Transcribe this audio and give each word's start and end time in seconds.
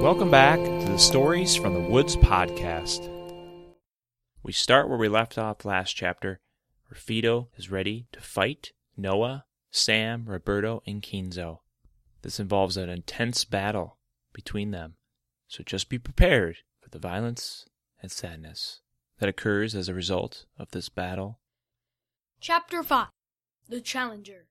Welcome 0.00 0.30
back 0.30 0.60
to 0.60 0.92
the 0.92 0.96
Stories 0.96 1.56
from 1.56 1.74
the 1.74 1.80
Woods 1.80 2.14
podcast. 2.14 3.10
We 4.44 4.52
start 4.52 4.88
where 4.88 4.96
we 4.96 5.08
left 5.08 5.36
off 5.36 5.64
last 5.64 5.94
chapter, 5.94 6.38
where 6.86 6.96
Fido 6.96 7.48
is 7.56 7.68
ready 7.68 8.06
to 8.12 8.20
fight 8.20 8.70
Noah, 8.96 9.44
Sam, 9.72 10.26
Roberto, 10.26 10.84
and 10.86 11.02
Kinzo. 11.02 11.58
This 12.22 12.38
involves 12.38 12.76
an 12.76 12.88
intense 12.88 13.44
battle 13.44 13.98
between 14.32 14.70
them, 14.70 14.94
so 15.48 15.64
just 15.64 15.88
be 15.88 15.98
prepared 15.98 16.58
for 16.80 16.90
the 16.90 17.00
violence 17.00 17.66
and 18.00 18.12
sadness 18.12 18.80
that 19.18 19.28
occurs 19.28 19.74
as 19.74 19.88
a 19.88 19.94
result 19.94 20.46
of 20.60 20.70
this 20.70 20.88
battle. 20.88 21.40
Chapter 22.40 22.84
5 22.84 23.08
The 23.68 23.80
Challenger 23.80 24.46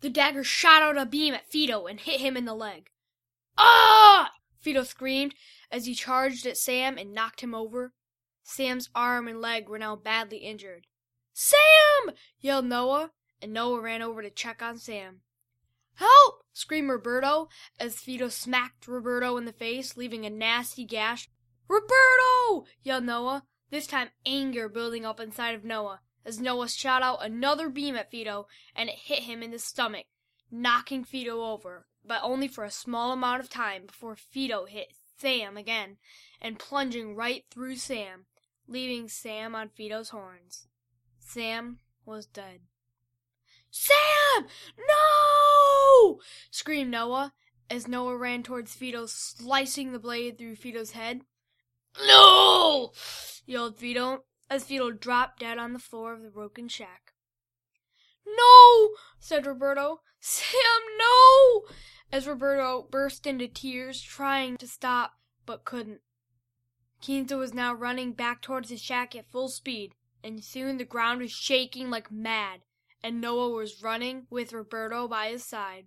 The 0.00 0.10
dagger 0.10 0.44
shot 0.44 0.82
out 0.82 0.96
a 0.96 1.04
beam 1.04 1.34
at 1.34 1.50
Fido 1.50 1.86
and 1.86 1.98
hit 1.98 2.20
him 2.20 2.36
in 2.36 2.44
the 2.44 2.54
leg. 2.54 2.90
Ah! 3.58 4.32
Fido 4.60 4.84
screamed 4.84 5.34
as 5.70 5.86
he 5.86 5.94
charged 5.94 6.46
at 6.46 6.56
Sam 6.56 6.96
and 6.96 7.12
knocked 7.12 7.40
him 7.40 7.54
over. 7.54 7.92
Sam's 8.42 8.88
arm 8.94 9.28
and 9.28 9.40
leg 9.40 9.68
were 9.68 9.78
now 9.78 9.96
badly 9.96 10.38
injured. 10.38 10.86
Sam! 11.34 12.14
yelled 12.40 12.64
Noah, 12.64 13.12
and 13.42 13.52
Noah 13.52 13.80
ran 13.80 14.00
over 14.00 14.22
to 14.22 14.30
check 14.30 14.62
on 14.62 14.78
Sam. 14.78 15.20
Help! 15.96 16.44
screamed 16.52 16.88
Roberto 16.88 17.48
as 17.78 17.96
Fido 17.96 18.28
smacked 18.28 18.88
Roberto 18.88 19.36
in 19.36 19.44
the 19.44 19.52
face, 19.52 19.96
leaving 19.96 20.24
a 20.24 20.30
nasty 20.30 20.84
gash. 20.84 21.28
Roberto! 21.68 22.66
yelled 22.82 23.04
Noah, 23.04 23.44
this 23.70 23.86
time 23.86 24.10
anger 24.24 24.68
building 24.68 25.04
up 25.04 25.20
inside 25.20 25.54
of 25.54 25.64
Noah 25.64 26.00
as 26.24 26.40
Noah 26.40 26.68
shot 26.68 27.02
out 27.02 27.24
another 27.24 27.68
beam 27.68 27.96
at 27.96 28.10
Fido 28.10 28.46
and 28.74 28.88
it 28.88 28.96
hit 28.96 29.20
him 29.20 29.42
in 29.42 29.50
the 29.50 29.58
stomach, 29.58 30.06
knocking 30.50 31.04
Fido 31.04 31.42
over, 31.42 31.86
but 32.04 32.20
only 32.22 32.48
for 32.48 32.64
a 32.64 32.70
small 32.70 33.12
amount 33.12 33.40
of 33.40 33.50
time 33.50 33.86
before 33.86 34.16
Fido 34.16 34.64
hit 34.66 34.92
Sam 35.18 35.56
again 35.56 35.98
and 36.40 36.58
plunging 36.58 37.14
right 37.14 37.44
through 37.50 37.76
Sam, 37.76 38.26
leaving 38.66 39.08
Sam 39.08 39.54
on 39.54 39.68
Fido's 39.68 40.10
horns. 40.10 40.68
Sam 41.18 41.78
was 42.04 42.26
dead. 42.26 42.60
Sam! 43.70 44.46
No! 44.78 46.20
screamed 46.50 46.90
Noah 46.90 47.34
as 47.68 47.86
Noah 47.86 48.16
ran 48.16 48.42
towards 48.42 48.74
Fido, 48.74 49.06
slicing 49.06 49.92
the 49.92 49.98
blade 49.98 50.38
through 50.38 50.56
Fido's 50.56 50.92
head. 50.92 51.22
No! 52.06 52.92
yelled 53.44 53.76
Fido 53.76 54.24
as 54.48 54.64
Fido 54.64 54.90
dropped 54.90 55.40
dead 55.40 55.58
on 55.58 55.72
the 55.72 55.78
floor 55.78 56.12
of 56.12 56.22
the 56.22 56.30
broken 56.30 56.68
shack. 56.68 57.07
No! 58.36 58.90
said 59.18 59.46
Roberto. 59.46 60.00
Sam, 60.20 60.80
no! 60.98 61.64
As 62.10 62.26
Roberto 62.26 62.86
burst 62.90 63.26
into 63.26 63.46
tears, 63.46 64.02
trying 64.02 64.56
to 64.56 64.66
stop, 64.66 65.18
but 65.46 65.64
couldn't. 65.64 66.00
Kinzo 67.00 67.38
was 67.38 67.54
now 67.54 67.72
running 67.72 68.12
back 68.12 68.42
towards 68.42 68.70
his 68.70 68.82
shack 68.82 69.14
at 69.14 69.30
full 69.30 69.48
speed, 69.48 69.94
and 70.24 70.42
soon 70.42 70.78
the 70.78 70.84
ground 70.84 71.20
was 71.20 71.30
shaking 71.30 71.90
like 71.90 72.10
mad, 72.10 72.62
and 73.02 73.20
Noah 73.20 73.50
was 73.50 73.82
running 73.82 74.26
with 74.30 74.52
Roberto 74.52 75.06
by 75.06 75.28
his 75.28 75.44
side. 75.44 75.86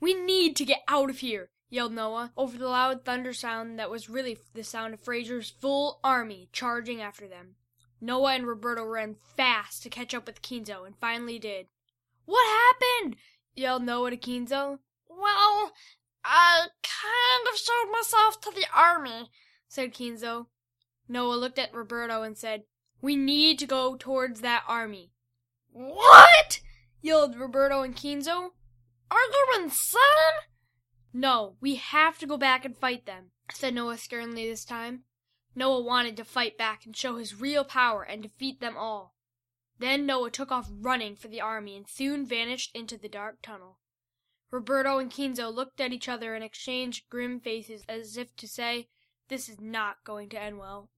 We 0.00 0.14
need 0.14 0.56
to 0.56 0.64
get 0.64 0.82
out 0.88 1.08
of 1.08 1.20
here, 1.20 1.50
yelled 1.70 1.92
Noah 1.92 2.32
over 2.36 2.58
the 2.58 2.68
loud 2.68 3.04
thunder 3.04 3.32
sound 3.32 3.78
that 3.78 3.90
was 3.90 4.10
really 4.10 4.38
the 4.54 4.64
sound 4.64 4.94
of 4.94 5.00
Fraser's 5.00 5.50
full 5.50 6.00
army 6.04 6.48
charging 6.52 7.00
after 7.00 7.26
them. 7.26 7.56
Noah 8.00 8.34
and 8.34 8.46
Roberto 8.46 8.84
ran 8.84 9.14
fast 9.14 9.82
to 9.82 9.90
catch 9.90 10.14
up 10.14 10.26
with 10.26 10.42
Kinzo 10.42 10.86
and 10.86 10.96
finally 10.98 11.38
did. 11.38 11.68
What 12.30 12.46
happened? 12.46 13.16
yelled 13.56 13.82
Noah 13.82 14.10
to 14.10 14.16
Kinzo. 14.16 14.78
Well, 15.08 15.72
I 16.24 16.68
kind 16.84 17.48
of 17.52 17.58
showed 17.58 17.90
myself 17.90 18.40
to 18.42 18.52
the 18.52 18.66
army, 18.72 19.32
said 19.66 19.92
Kinzo. 19.92 20.46
Noah 21.08 21.34
looked 21.34 21.58
at 21.58 21.74
Roberto 21.74 22.22
and 22.22 22.38
said, 22.38 22.62
We 23.02 23.16
need 23.16 23.58
to 23.58 23.66
go 23.66 23.96
towards 23.96 24.42
that 24.42 24.62
army. 24.68 25.10
What? 25.72 26.60
yelled 27.02 27.36
Roberto 27.36 27.82
and 27.82 27.96
Kinzo. 27.96 28.50
Are 29.10 29.18
you 29.18 29.46
insane? 29.60 30.00
No, 31.12 31.56
we 31.60 31.74
have 31.74 32.16
to 32.20 32.28
go 32.28 32.36
back 32.36 32.64
and 32.64 32.76
fight 32.76 33.06
them, 33.06 33.32
said 33.52 33.74
Noah 33.74 33.98
sternly 33.98 34.48
this 34.48 34.64
time. 34.64 35.02
Noah 35.56 35.82
wanted 35.82 36.16
to 36.18 36.24
fight 36.24 36.56
back 36.56 36.86
and 36.86 36.96
show 36.96 37.16
his 37.16 37.40
real 37.40 37.64
power 37.64 38.04
and 38.04 38.22
defeat 38.22 38.60
them 38.60 38.76
all. 38.76 39.16
Then 39.80 40.04
Noah 40.04 40.30
took 40.30 40.52
off 40.52 40.68
running 40.70 41.16
for 41.16 41.28
the 41.28 41.40
army 41.40 41.74
and 41.74 41.88
soon 41.88 42.26
vanished 42.26 42.76
into 42.76 42.98
the 42.98 43.08
dark 43.08 43.38
tunnel. 43.40 43.78
Roberto 44.50 44.98
and 44.98 45.10
Kinzo 45.10 45.48
looked 45.48 45.80
at 45.80 45.90
each 45.90 46.06
other 46.06 46.34
and 46.34 46.44
exchanged 46.44 47.08
grim 47.08 47.40
faces 47.40 47.82
as 47.88 48.18
if 48.18 48.36
to 48.36 48.46
say, 48.46 48.88
This 49.28 49.48
is 49.48 49.58
not 49.58 50.04
going 50.04 50.28
to 50.30 50.40
end 50.40 50.58
well. 50.58 50.90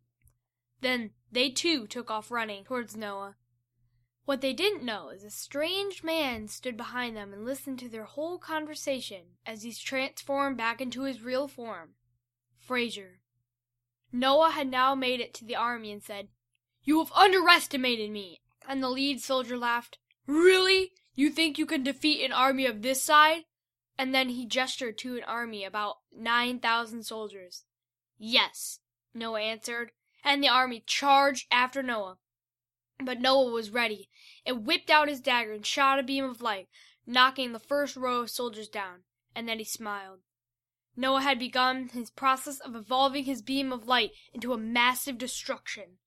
Then 0.81 1.11
they 1.31 1.49
too 1.49 1.87
took 1.87 2.11
off 2.11 2.33
running 2.33 2.65
towards 2.65 2.97
Noah. 2.97 3.37
What 4.25 4.41
they 4.41 4.53
didn't 4.53 4.83
know 4.83 5.11
is 5.11 5.23
a 5.23 5.31
strange 5.31 6.03
man 6.03 6.49
stood 6.49 6.77
behind 6.77 7.17
them 7.17 7.33
and 7.33 7.45
listened 7.45 7.79
to 7.81 7.89
their 7.89 8.05
whole 8.05 8.39
conversation 8.39 9.37
as 9.47 9.63
he 9.63 9.73
transformed 9.73 10.57
back 10.57 10.81
into 10.81 11.03
his 11.03 11.23
real 11.23 11.47
form. 11.47 11.91
Fraser. 12.59 13.21
Noah 14.11 14.51
had 14.51 14.69
now 14.69 14.97
made 14.97 15.21
it 15.21 15.35
to 15.35 15.45
the 15.45 15.57
army 15.57 15.93
and 15.93 16.03
said, 16.03 16.29
You 16.83 16.99
have 16.99 17.13
underestimated 17.13 18.11
me. 18.11 18.41
And 18.69 18.83
the 18.83 18.89
lead 18.89 19.21
soldier 19.21 19.57
laughed. 19.57 19.99
Really? 20.27 20.93
You 21.15 21.31
think 21.31 21.59
you 21.59 21.67
can 21.67 21.83
defeat 21.83 22.25
an 22.25 22.33
army 22.33 22.67
of 22.67 22.83
this 22.83 23.03
side? 23.03 23.45
And 23.99 24.15
then 24.15 24.31
he 24.31 24.47
gestured 24.47 24.97
to 24.99 25.17
an 25.17 25.25
army 25.25 25.65
about 25.65 25.97
9,000 26.17 27.05
soldiers. 27.05 27.65
Yes, 28.19 28.81
Noah 29.15 29.41
answered, 29.41 29.93
and 30.25 30.43
the 30.43 30.49
army 30.49 30.83
charged 30.87 31.47
after 31.51 31.83
Noah. 31.83 32.17
But 33.05 33.21
Noah 33.21 33.51
was 33.51 33.71
ready, 33.71 34.09
and 34.47 34.65
whipped 34.65 34.91
out 34.91 35.09
his 35.09 35.21
dagger 35.21 35.53
and 35.53 35.67
shot 35.67 35.99
a 35.99 36.03
beam 36.03 36.25
of 36.25 36.41
light, 36.41 36.69
knocking 37.07 37.53
the 37.53 37.59
first 37.59 37.97
row 37.97 38.21
of 38.21 38.31
soldiers 38.31 38.69
down, 38.69 39.01
and 39.35 39.49
then 39.49 39.59
he 39.59 39.65
smiled. 39.65 40.21
Noah 40.97 41.23
had 41.23 41.39
begun 41.39 41.89
his 41.89 42.11
process 42.11 42.61
of 42.61 42.77
evolving 42.77 43.25
his 43.25 43.43
beam 43.43 43.73
of 43.73 43.89
light 43.89 44.13
into 44.33 44.53
a 44.53 44.59
massive 44.59 45.19
destruction. 45.19 45.99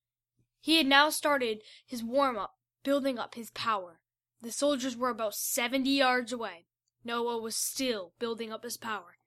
He 0.66 0.78
had 0.78 0.88
now 0.88 1.12
started 1.12 1.62
his 1.86 2.04
warm 2.04 2.40
up, 2.40 2.56
building 2.84 3.20
up 3.20 3.36
his 3.36 3.52
power. 3.52 4.00
The 4.42 4.52
soldiers 4.52 4.98
were 4.98 5.12
about 5.12 5.36
seventy 5.36 5.92
yards 5.92 6.34
away. 6.34 6.66
Noah 7.04 7.38
was 7.38 7.56
still 7.56 8.14
building 8.18 8.52
up 8.52 8.64
his 8.64 8.76
power. 8.76 9.20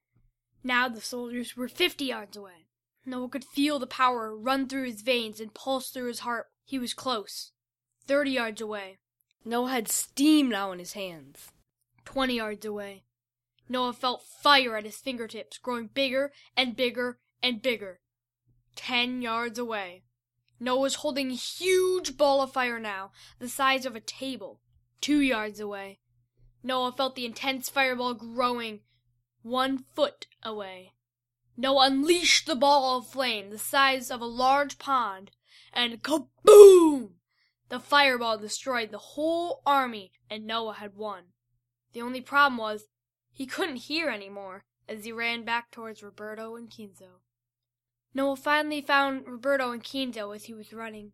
Now 0.64 0.88
the 0.88 1.00
soldiers 1.00 1.56
were 1.56 1.68
fifty 1.68 2.06
yards 2.06 2.36
away. 2.36 2.66
Noah 3.06 3.28
could 3.28 3.44
feel 3.44 3.78
the 3.78 3.86
power 3.86 4.36
run 4.36 4.66
through 4.66 4.86
his 4.86 5.02
veins 5.02 5.38
and 5.38 5.54
pulse 5.54 5.90
through 5.90 6.08
his 6.08 6.18
heart. 6.18 6.46
He 6.64 6.76
was 6.76 6.92
close. 6.92 7.52
Thirty 8.04 8.32
yards 8.32 8.60
away. 8.60 8.98
Noah 9.44 9.70
had 9.70 9.86
steam 9.86 10.48
now 10.48 10.72
in 10.72 10.80
his 10.80 10.94
hands. 10.94 11.52
Twenty 12.04 12.38
yards 12.38 12.66
away. 12.66 13.04
Noah 13.68 13.92
felt 13.92 14.24
fire 14.24 14.76
at 14.76 14.84
his 14.84 14.96
fingertips, 14.96 15.58
growing 15.58 15.86
bigger 15.86 16.32
and 16.56 16.74
bigger 16.74 17.20
and 17.44 17.62
bigger. 17.62 18.00
Ten 18.74 19.22
yards 19.22 19.56
away. 19.56 20.02
Noah 20.60 20.80
was 20.80 20.96
holding 20.96 21.30
a 21.30 21.34
huge 21.34 22.16
ball 22.16 22.42
of 22.42 22.52
fire 22.52 22.80
now, 22.80 23.12
the 23.38 23.48
size 23.48 23.86
of 23.86 23.94
a 23.94 24.00
table. 24.00 24.60
Two 25.00 25.20
yards 25.20 25.60
away. 25.60 26.00
Noah 26.62 26.92
felt 26.92 27.14
the 27.14 27.24
intense 27.24 27.68
fireball 27.68 28.14
growing. 28.14 28.80
One 29.42 29.78
foot 29.78 30.26
away. 30.42 30.94
Noah 31.56 31.86
unleashed 31.86 32.46
the 32.46 32.56
ball 32.56 32.98
of 32.98 33.06
flame, 33.08 33.50
the 33.50 33.58
size 33.58 34.10
of 34.10 34.20
a 34.20 34.26
large 34.26 34.78
pond, 34.78 35.30
and 35.72 36.02
kaboom! 36.02 37.14
The 37.68 37.80
fireball 37.80 38.38
destroyed 38.38 38.90
the 38.90 38.98
whole 38.98 39.62
army, 39.66 40.12
and 40.30 40.46
Noah 40.46 40.74
had 40.74 40.94
won. 40.94 41.32
The 41.92 42.02
only 42.02 42.20
problem 42.20 42.58
was 42.58 42.88
he 43.32 43.46
couldn't 43.46 43.76
hear 43.76 44.08
any 44.08 44.28
more 44.28 44.64
as 44.88 45.04
he 45.04 45.12
ran 45.12 45.44
back 45.44 45.70
towards 45.70 46.02
Roberto 46.02 46.56
and 46.56 46.70
Kinzo. 46.70 47.20
Noah 48.18 48.34
finally 48.34 48.80
found 48.80 49.28
Roberto 49.28 49.70
and 49.70 49.84
Kinzo 49.84 50.34
as 50.34 50.46
he 50.46 50.52
was 50.52 50.72
running. 50.72 51.12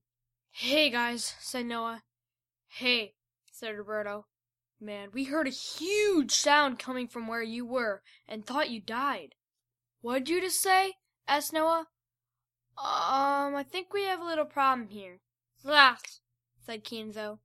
Hey, 0.50 0.88
guys, 0.88 1.34
said 1.38 1.66
Noah. 1.66 2.02
Hey, 2.66 3.12
said 3.52 3.76
Roberto. 3.76 4.24
Man, 4.80 5.10
we 5.12 5.24
heard 5.24 5.46
a 5.46 5.50
huge 5.50 6.32
sound 6.32 6.78
coming 6.78 7.06
from 7.06 7.28
where 7.28 7.42
you 7.42 7.66
were 7.66 8.00
and 8.26 8.46
thought 8.46 8.70
you 8.70 8.80
died. 8.80 9.34
What'd 10.00 10.30
you 10.30 10.40
just 10.40 10.62
say? 10.62 10.94
asked 11.28 11.52
Noah. 11.52 11.88
Um, 12.78 13.54
I 13.54 13.66
think 13.70 13.92
we 13.92 14.04
have 14.04 14.20
a 14.20 14.24
little 14.24 14.46
problem 14.46 14.88
here. 14.88 15.20
Yes, 15.62 16.20
said 16.64 16.84
Kinzo. 16.84 17.40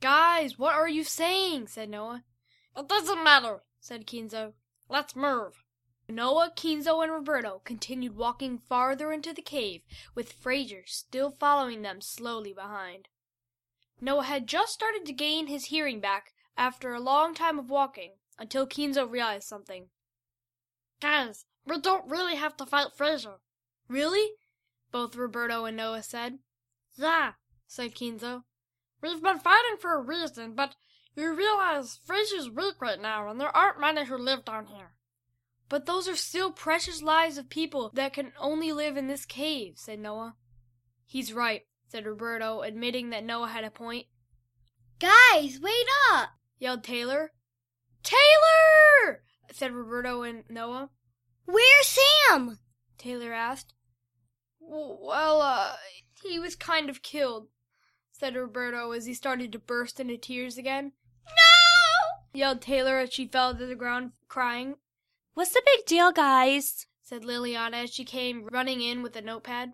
Guys, 0.00 0.58
what 0.58 0.74
are 0.74 0.88
you 0.88 1.04
saying? 1.04 1.68
said 1.68 1.90
Noah. 1.90 2.24
It 2.76 2.88
doesn't 2.88 3.22
matter, 3.22 3.60
said 3.78 4.08
Kinzo. 4.08 4.54
Let's 4.88 5.14
move. 5.14 5.62
Noah, 6.10 6.52
Kinzo, 6.56 7.02
and 7.02 7.12
Roberto 7.12 7.60
continued 7.64 8.16
walking 8.16 8.58
farther 8.58 9.12
into 9.12 9.32
the 9.32 9.42
cave, 9.42 9.82
with 10.14 10.32
Fraser 10.32 10.82
still 10.86 11.30
following 11.30 11.82
them 11.82 12.00
slowly 12.00 12.52
behind. 12.52 13.08
Noah 14.00 14.24
had 14.24 14.46
just 14.46 14.72
started 14.72 15.04
to 15.06 15.12
gain 15.12 15.46
his 15.46 15.66
hearing 15.66 16.00
back 16.00 16.32
after 16.56 16.92
a 16.92 17.00
long 17.00 17.34
time 17.34 17.58
of 17.58 17.70
walking, 17.70 18.12
until 18.38 18.66
Kinzo 18.66 19.10
realized 19.10 19.46
something. 19.46 19.88
Guys, 21.00 21.44
We 21.66 21.78
don't 21.78 22.10
really 22.10 22.36
have 22.36 22.56
to 22.56 22.66
fight 22.66 22.94
Fraser. 22.96 23.36
Really? 23.88 24.32
Both 24.90 25.16
Roberto 25.16 25.64
and 25.66 25.76
Noah 25.76 26.02
said. 26.02 26.38
Yeah, 26.96 27.32
said 27.66 27.94
Kinzo. 27.94 28.44
We've 29.02 29.22
been 29.22 29.38
fighting 29.38 29.76
for 29.78 29.94
a 29.94 30.02
reason, 30.02 30.54
but 30.54 30.74
you 31.14 31.34
realize 31.34 32.00
Fraser's 32.04 32.50
weak 32.50 32.80
right 32.80 33.00
now, 33.00 33.28
and 33.28 33.40
there 33.40 33.54
aren't 33.54 33.80
many 33.80 34.04
who 34.04 34.16
live 34.16 34.44
down 34.44 34.66
here. 34.66 34.92
But 35.70 35.86
those 35.86 36.08
are 36.08 36.16
still 36.16 36.50
precious 36.50 37.00
lives 37.00 37.38
of 37.38 37.48
people 37.48 37.92
that 37.94 38.12
can 38.12 38.32
only 38.40 38.72
live 38.72 38.96
in 38.96 39.06
this 39.06 39.24
cave, 39.24 39.74
said 39.76 40.00
Noah. 40.00 40.34
He's 41.06 41.32
right, 41.32 41.62
said 41.86 42.06
Roberto, 42.06 42.62
admitting 42.62 43.10
that 43.10 43.24
Noah 43.24 43.48
had 43.48 43.62
a 43.62 43.70
point. 43.70 44.06
Guys, 44.98 45.60
wait 45.62 45.86
up! 46.12 46.30
yelled 46.58 46.82
Taylor. 46.82 47.30
Taylor! 48.02 49.22
said 49.52 49.70
Roberto 49.70 50.22
and 50.22 50.42
Noah. 50.50 50.90
Where's 51.44 51.98
Sam? 52.28 52.58
Taylor 52.98 53.32
asked. 53.32 53.72
Well, 54.58 55.40
uh, 55.40 55.76
he 56.20 56.40
was 56.40 56.56
kind 56.56 56.90
of 56.90 57.02
killed, 57.02 57.46
said 58.10 58.34
Roberto 58.34 58.90
as 58.90 59.06
he 59.06 59.14
started 59.14 59.52
to 59.52 59.60
burst 59.60 60.00
into 60.00 60.18
tears 60.18 60.58
again. 60.58 60.94
No! 61.26 62.38
yelled 62.38 62.60
Taylor 62.60 62.98
as 62.98 63.12
she 63.12 63.28
fell 63.28 63.54
to 63.56 63.66
the 63.66 63.76
ground 63.76 64.12
crying. 64.26 64.74
What's 65.40 65.52
the 65.52 65.62
big 65.64 65.86
deal, 65.86 66.12
guys? 66.12 66.86
said 67.00 67.22
Liliana 67.22 67.84
as 67.84 67.94
she 67.94 68.04
came 68.04 68.46
running 68.52 68.82
in 68.82 69.02
with 69.02 69.16
a 69.16 69.22
notepad. 69.22 69.72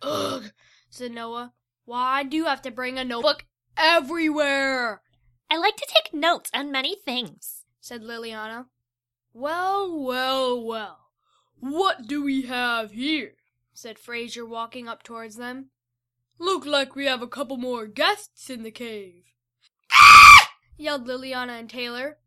Ugh, 0.00 0.52
said 0.90 1.10
Noah. 1.10 1.54
Why 1.84 2.22
do 2.22 2.36
you 2.36 2.44
have 2.44 2.62
to 2.62 2.70
bring 2.70 3.00
a 3.00 3.04
notebook 3.04 3.44
everywhere? 3.76 5.02
I 5.50 5.56
like 5.56 5.74
to 5.74 5.88
take 5.92 6.14
notes 6.14 6.52
on 6.54 6.70
many 6.70 6.94
things, 7.04 7.64
said 7.80 8.02
Liliana. 8.02 8.66
Well, 9.32 10.04
well, 10.04 10.64
well. 10.64 10.98
What 11.58 12.06
do 12.06 12.22
we 12.22 12.42
have 12.42 12.92
here? 12.92 13.32
said 13.74 13.98
Fraser, 13.98 14.46
walking 14.46 14.86
up 14.86 15.02
towards 15.02 15.34
them. 15.34 15.70
Look 16.38 16.64
like 16.64 16.94
we 16.94 17.06
have 17.06 17.22
a 17.22 17.26
couple 17.26 17.56
more 17.56 17.88
guests 17.88 18.50
in 18.50 18.62
the 18.62 18.70
cave. 18.70 19.24
Ah! 19.90 20.50
yelled 20.76 21.08
Liliana 21.08 21.58
and 21.58 21.68
Taylor. 21.68 22.18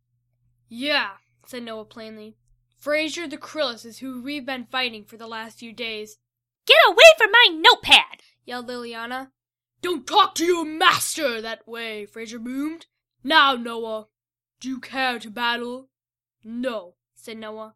Yeah, 0.68 1.12
said 1.46 1.64
Noah 1.64 1.86
plainly. 1.86 2.36
Fraser 2.82 3.28
the 3.28 3.38
Krillis 3.38 3.86
is 3.86 4.00
who 4.00 4.24
we've 4.24 4.48
been 4.48 4.66
fighting 4.66 5.06
for 5.06 5.16
the 5.16 5.28
last 5.28 5.60
few 5.60 5.72
days. 5.72 6.18
Get 6.66 6.80
away 6.88 7.06
from 7.16 7.32
my 7.32 7.50
notepad! 7.52 8.24
yelled 8.44 8.68
Liliana. 8.68 9.30
Don't 9.84 10.08
talk 10.08 10.34
to 10.36 10.46
your 10.46 10.66
master 10.66 11.40
that 11.42 11.68
way, 11.68 12.08
Fraser 12.08 12.40
boomed. 12.40 12.88
Now, 13.24 13.54
Noah, 13.54 14.08
do 14.60 14.68
you 14.68 14.80
care 14.80 15.20
to 15.20 15.30
battle? 15.30 15.90
No, 16.44 16.96
said 17.14 17.38
Noah. 17.38 17.76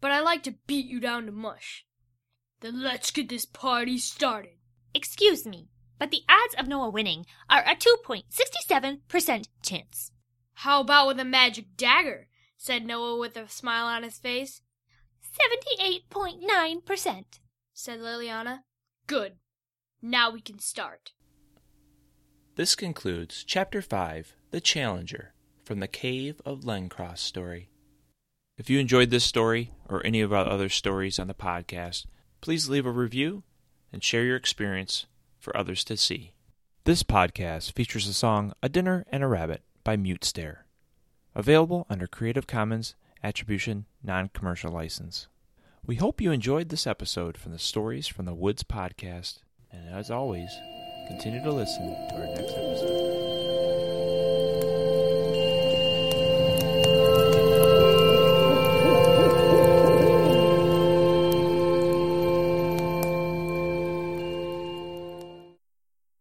But 0.00 0.12
I 0.12 0.20
like 0.20 0.42
to 0.44 0.54
beat 0.66 0.86
you 0.86 0.98
down 0.98 1.26
to 1.26 1.32
mush. 1.32 1.84
Then 2.60 2.82
let's 2.82 3.10
get 3.10 3.28
this 3.28 3.44
party 3.44 3.98
started. 3.98 4.56
Excuse 4.94 5.44
me, 5.44 5.68
but 5.98 6.10
the 6.10 6.22
odds 6.26 6.54
of 6.56 6.68
Noah 6.68 6.88
winning 6.88 7.26
are 7.50 7.64
a 7.66 7.76
2.67% 7.76 9.48
chance. 9.62 10.10
How 10.54 10.80
about 10.80 11.08
with 11.08 11.20
a 11.20 11.24
magic 11.26 11.76
dagger? 11.76 12.28
Said 12.62 12.86
Noah 12.86 13.18
with 13.18 13.36
a 13.36 13.48
smile 13.48 13.86
on 13.86 14.04
his 14.04 14.18
face. 14.18 14.60
78.9%, 15.74 17.24
said 17.74 17.98
Liliana. 17.98 18.60
Good. 19.08 19.32
Now 20.00 20.30
we 20.30 20.40
can 20.40 20.60
start. 20.60 21.10
This 22.54 22.76
concludes 22.76 23.42
Chapter 23.42 23.82
5 23.82 24.36
The 24.52 24.60
Challenger 24.60 25.34
from 25.64 25.80
the 25.80 25.88
Cave 25.88 26.40
of 26.46 26.60
Lencross 26.64 27.18
story. 27.18 27.68
If 28.56 28.70
you 28.70 28.78
enjoyed 28.78 29.10
this 29.10 29.24
story 29.24 29.72
or 29.88 30.06
any 30.06 30.20
of 30.20 30.32
our 30.32 30.46
other 30.46 30.68
stories 30.68 31.18
on 31.18 31.26
the 31.26 31.34
podcast, 31.34 32.06
please 32.40 32.68
leave 32.68 32.86
a 32.86 32.92
review 32.92 33.42
and 33.92 34.04
share 34.04 34.22
your 34.22 34.36
experience 34.36 35.06
for 35.40 35.56
others 35.56 35.82
to 35.82 35.96
see. 35.96 36.34
This 36.84 37.02
podcast 37.02 37.72
features 37.72 38.06
the 38.06 38.12
song 38.12 38.52
A 38.62 38.68
Dinner 38.68 39.04
and 39.08 39.24
a 39.24 39.26
Rabbit 39.26 39.62
by 39.82 39.96
Mute 39.96 40.24
Stare, 40.24 40.66
available 41.34 41.86
under 41.88 42.06
Creative 42.06 42.46
Commons 42.46 42.94
Attribution 43.22 43.86
Non 44.02 44.30
Commercial 44.32 44.72
License. 44.72 45.28
We 45.86 45.96
hope 45.96 46.20
you 46.20 46.30
enjoyed 46.30 46.68
this 46.68 46.86
episode 46.86 47.36
from 47.36 47.52
the 47.52 47.58
Stories 47.58 48.06
from 48.06 48.24
the 48.24 48.34
Woods 48.34 48.62
podcast, 48.62 49.38
and 49.70 49.88
as 49.88 50.10
always, 50.10 50.50
continue 51.08 51.42
to 51.42 51.52
listen 51.52 51.88
to 52.08 52.14
our 52.14 52.26
next 52.26 52.52
episode. 52.52 53.11